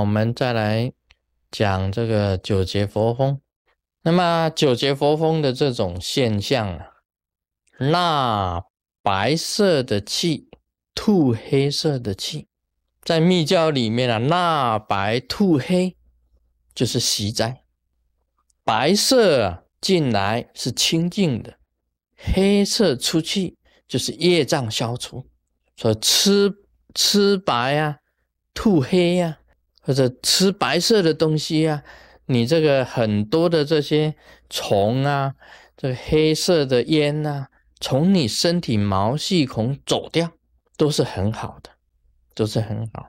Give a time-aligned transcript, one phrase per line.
[0.00, 0.92] 我们再来
[1.50, 3.40] 讲这个九节佛风。
[4.02, 6.86] 那么九节佛风的这种现象啊，
[7.78, 8.64] 纳
[9.02, 10.48] 白色的气，
[10.94, 12.48] 吐黑色的气，
[13.02, 15.96] 在密教里面啊，纳白吐黑
[16.74, 17.62] 就是习灾，
[18.64, 21.58] 白色进来是清净的，
[22.16, 25.26] 黑色出去就是业障消除。
[25.76, 26.50] 说吃
[26.94, 27.98] 吃白呀，
[28.54, 29.39] 吐黑呀，
[29.90, 31.82] 或者吃白色的东西呀。
[32.26, 34.14] 你这个很多的这些
[34.48, 35.34] 虫啊，
[35.76, 37.48] 这个黑色的烟呐，
[37.80, 40.30] 从你身体毛细孔走掉，
[40.76, 41.70] 都是很好的，
[42.36, 43.08] 都是很好。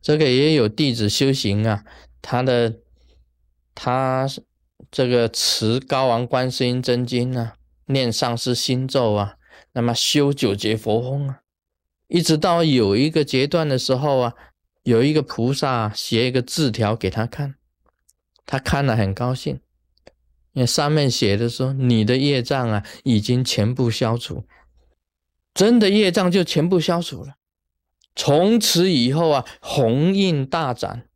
[0.00, 1.84] 这个也有弟子修行啊，
[2.22, 2.78] 他的
[3.74, 4.26] 他
[4.90, 9.36] 这个持高王观世音真经啊，念上师心咒啊，
[9.74, 11.40] 那么修九节佛风啊，
[12.08, 14.34] 一直到有一个阶段的时候啊，
[14.82, 17.54] 有一个菩萨写一个字条给他看。
[18.46, 19.60] 他看了很高兴，
[20.54, 24.44] 因为上面写的说：“你的业障啊，已经全部消除，
[25.54, 27.34] 真的业障就全部消除了。
[28.16, 31.06] 从此以后啊，鸿运大展，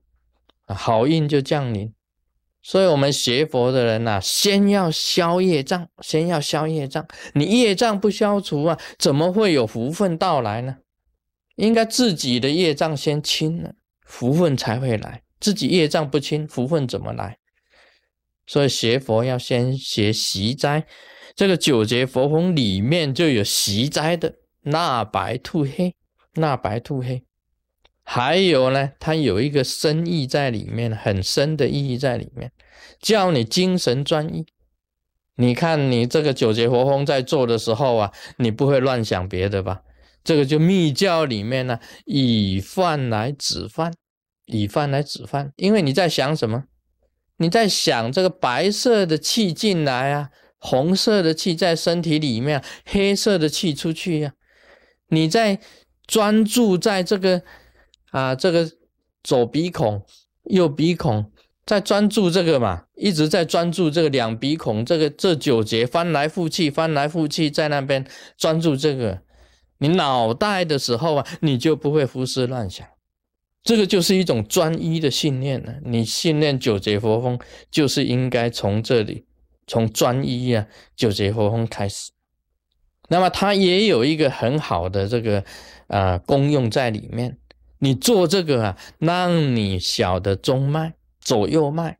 [0.67, 1.93] 好运就降临。
[2.63, 7.05] 所以，我们学佛的人呐，先要消业障，先要消业障。
[7.35, 10.77] 你业障不消除啊，怎么会有福分到来呢？
[11.57, 13.75] 应该自己的业障先清了，
[14.05, 17.37] 福分才会来。”自己业障不清，福分怎么来？
[18.47, 20.87] 所以学佛要先学习斋。
[21.37, 25.95] 这个九节佛风里面就有习斋的纳白吐黑，
[26.35, 27.25] 纳白吐黑。
[28.03, 32.51] 还有呢，它有一个深意在里面，很深的意义在里面，
[32.99, 34.47] 叫你精神专一。
[35.37, 39.83] 你看你这个九节佛风在做的时候啊，你不会乱想别的吧？
[40.25, 43.93] 这个就密教里面呢，以饭来止饭。
[44.47, 46.65] 以饭来止饭，因为你在想什么？
[47.39, 50.29] 你在想这个白色的气进来啊，
[50.59, 54.35] 红色的气在身体里面，黑色的气出去呀。
[55.09, 55.59] 你在
[56.07, 57.43] 专注在这个
[58.11, 58.71] 啊，这个
[59.23, 60.05] 左鼻孔、
[60.51, 61.33] 右鼻孔，
[61.65, 68.07] 在专注这个嘛，一直在专注这个两鼻孔，这个这九节翻来覆去，翻来覆去，在那边
[68.37, 69.23] 专注这个，
[69.85, 72.87] 你脑袋的时候啊，你就不会胡思乱想。
[73.63, 75.75] 这个就是一种专一的信念了。
[75.85, 77.39] 你信念九节佛风，
[77.71, 79.27] 就是应该从这里，
[79.67, 82.13] 从专一啊九节佛风开始。
[83.09, 85.45] 那么它也有一个很好的这个
[85.89, 87.37] 啊功用在里面。
[87.81, 91.99] 你做这个啊，让你晓得中脉、左右脉。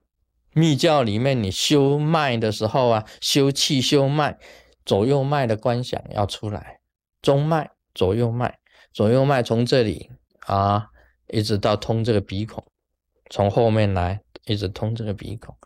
[0.55, 4.39] 密教里面你修脉的时候啊，修气修脉，
[4.87, 6.81] 左右脉的观想要出来。
[7.21, 8.59] 中脉、左右脉、
[8.93, 10.11] 左右脉从这里
[10.41, 10.91] 啊。
[11.29, 12.63] 一直到通这个鼻孔，
[13.31, 15.57] 从后面来，一直通这个鼻孔，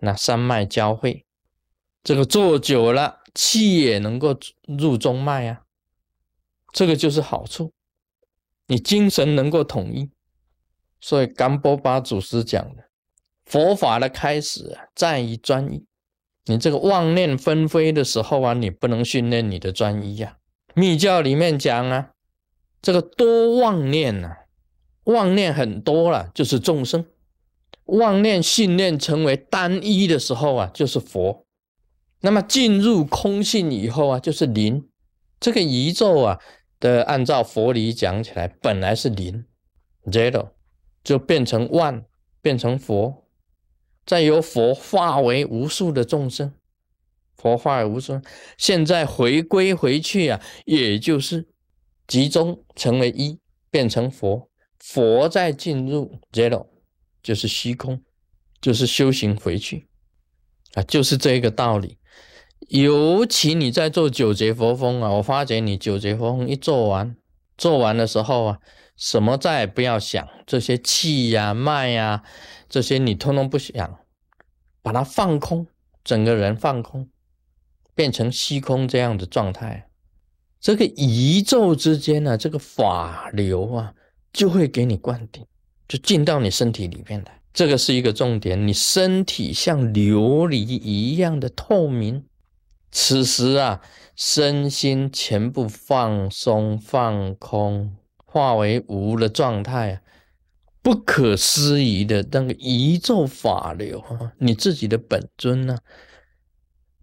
[0.00, 1.26] 那三脉交汇，
[2.02, 4.34] 这个坐久了，气也能够
[4.66, 5.64] 入中脉啊，
[6.72, 7.74] 这个就是好处，
[8.68, 10.10] 你精神能够统一。
[10.98, 12.88] 所以甘波巴祖师讲的，
[13.44, 15.86] 佛法的开始，在于专一。
[16.46, 20.38] 你这个妄念纷飞的时候啊，你不能训练你的专一呀。
[20.78, 22.10] 密教里面讲啊，
[22.82, 24.36] 这个多妄念呐。
[25.04, 27.04] 妄念很多了，就是众生；
[27.84, 31.46] 妄念信念成为单一的时候啊，就是佛。
[32.20, 34.86] 那么进入空性以后啊，就是零。
[35.40, 36.40] 这个宇宙啊
[36.78, 39.46] 的，按照佛理讲起来，本来是零
[40.06, 40.50] ，zero，
[41.02, 42.04] 就变成万，
[42.42, 43.24] 变成佛，
[44.04, 46.52] 再由佛化为无数的众生，
[47.36, 48.22] 佛化为无生，
[48.56, 51.46] 现在回归回去啊，也就是
[52.06, 53.38] 集中成为一，
[53.70, 54.48] 变成佛。
[54.78, 56.66] 佛在进入 zero，
[57.22, 58.02] 就是虚空，
[58.60, 59.88] 就是修行回去
[60.74, 61.98] 啊，就是这个道理。
[62.68, 67.16] 尤其你在做九节佛风啊，我发觉你九节佛风一做完，
[67.58, 68.58] 做完的时候啊，
[68.96, 72.22] 什么再也不要想这些气呀、脉呀，
[72.68, 73.98] 这些你通通不想，
[74.82, 75.66] 把它放空，
[76.02, 77.08] 整个人放空，
[77.96, 79.88] 变成虚空这样的状态。
[80.60, 83.92] 这个宇宙之间呢，这个法流啊。
[84.32, 85.46] 就会给你灌顶，
[85.88, 87.40] 就进到你身体里面来。
[87.54, 92.22] 这个是一个重点，你身体像琉璃一样的透明。
[92.92, 93.80] 此时啊，
[94.14, 97.96] 身心全部放松、放空，
[98.26, 100.02] 化为无的状态，
[100.82, 105.78] 不可思议的那个宇宙法流啊，你自己的本尊呢，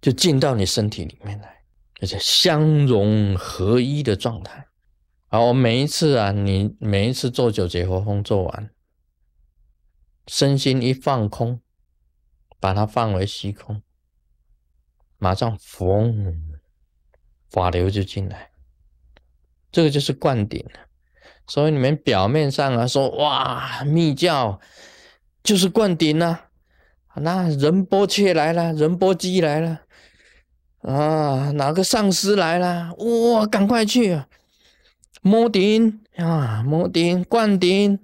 [0.04, 1.64] 就进到你身体里面来，
[2.02, 4.68] 而且相融合一的状态。
[5.30, 8.70] 好，我每一次啊，你每一次做九节活风做完，
[10.28, 11.62] 身心一放空，
[12.60, 13.82] 把它放为虚空，
[15.18, 16.60] 马上风
[17.50, 18.52] 法流就进来。
[19.72, 20.82] 这个就是灌顶了。
[21.48, 24.60] 所以你们表面上啊说哇密教
[25.42, 26.50] 就是灌顶啊，
[27.16, 29.84] 那仁波切来了，仁波基来了
[30.84, 32.94] 啊，哪个上师来了？
[32.96, 34.28] 哇，赶快去啊！
[35.22, 37.98] 摸顶啊，摸顶灌顶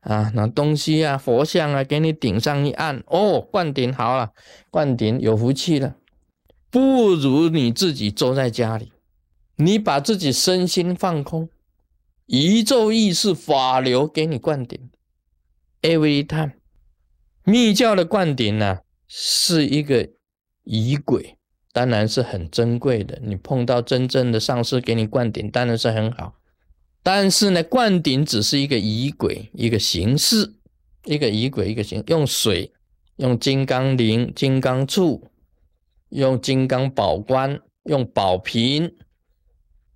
[0.00, 4.32] 啊，拿东西啊，佛像啊，给你顶上一按，哦，灌顶好了，
[4.70, 5.96] 灌顶有福气了。
[6.70, 8.92] 不如你自己坐在家里，
[9.56, 11.50] 你把自己身心放空。
[12.26, 14.90] 宇宙意识法流给你灌顶
[15.82, 16.52] ，every time。
[17.44, 20.08] 密教的灌顶呢，是一个
[20.64, 21.36] 仪轨，
[21.72, 23.18] 当然是很珍贵的。
[23.22, 26.34] 你碰到真正的上师给你灌顶，当然是很好。
[27.02, 30.54] 但是呢，灌顶只是一个仪轨，一个形式，
[31.04, 32.04] 一个仪轨，一个形。
[32.06, 32.72] 用水，
[33.16, 35.22] 用金刚铃、金刚杵，
[36.10, 38.94] 用金刚宝冠，用宝瓶。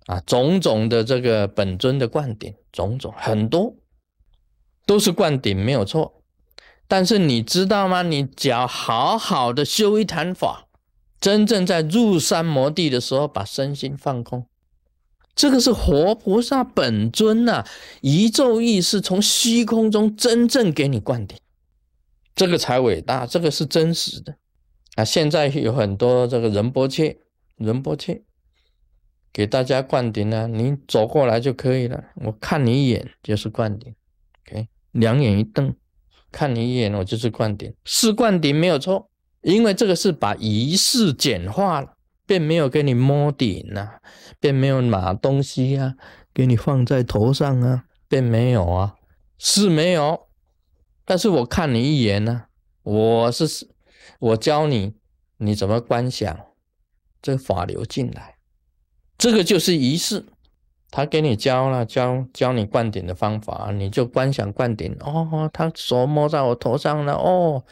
[0.07, 3.75] 啊，种种的这个本尊的灌顶，种种很多
[4.85, 6.23] 都是灌顶，没有错。
[6.87, 8.03] 但是你知道吗？
[8.03, 10.66] 你只要好好的修一坛法，
[11.19, 14.45] 真正在入山摩地的时候，把身心放空，
[15.35, 17.65] 这个是活菩萨本尊呐，
[18.01, 21.37] 宇宙意识从虚空中真正给你灌顶，
[22.35, 24.35] 这个才伟大，这个是真实的
[24.95, 25.03] 啊！
[25.03, 27.17] 现在有很多这个仁波切，
[27.57, 28.23] 仁波切。
[29.33, 30.47] 给大家灌顶啊！
[30.47, 32.03] 你走过来就可以了。
[32.15, 33.93] 我看你一眼就是灌顶
[34.41, 35.75] ，OK，两眼一瞪，
[36.31, 39.11] 看你一眼我就是灌顶，是灌顶没有错。
[39.47, 41.93] 因为这个是把仪式简化了，
[42.25, 44.01] 并没有给你摸顶啊，
[44.41, 45.95] 并没有拿东西啊，
[46.33, 48.95] 给你放在头上啊，并没有啊，
[49.37, 50.27] 是没有。
[51.05, 52.43] 但是我看你一眼呢，
[52.83, 53.69] 我是
[54.19, 54.95] 我教你
[55.37, 56.37] 你怎么观想
[57.21, 58.35] 这法流进来。
[59.17, 60.25] 这个就是仪式，
[60.91, 67.63] 他给你教了教教你灌顶的方法，你就观想灌顶哦，他手摸在我头上了哦，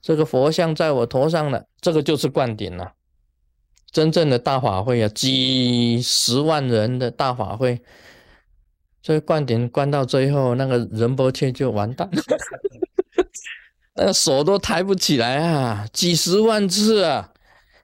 [0.00, 2.92] 这个佛像在我头上了，这个就是灌顶了。
[3.90, 7.82] 真正的大法会啊，几十万人的大法会，
[9.02, 12.22] 这灌顶灌到最后，那个仁波切就完蛋了，
[13.96, 17.32] 那个手都抬不起来啊，几十万次啊，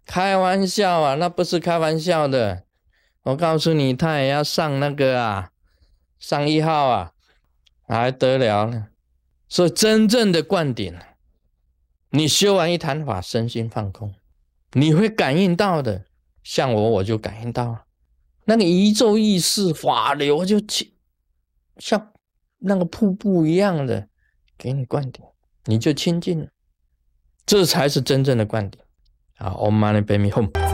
[0.06, 2.62] 开玩笑啊，那不是开玩笑的。
[3.24, 5.50] 我告诉你，他也要上那个啊，
[6.20, 7.12] 上一号啊，
[7.88, 8.86] 还得了呢。
[9.48, 10.96] 所以真正的灌顶，
[12.10, 14.14] 你修完一坛法，身心放空，
[14.72, 16.04] 你会感应到的。
[16.42, 17.84] 像我，我就感应到了，
[18.44, 20.94] 那个宇宙意识法流就起，
[21.78, 22.12] 像
[22.58, 24.08] 那个瀑布一样的
[24.56, 25.24] 给你灌顶，
[25.64, 26.46] 你就清净了。
[27.44, 28.80] 这才是真正的灌顶
[29.38, 30.65] 啊！Om Mani Padme home。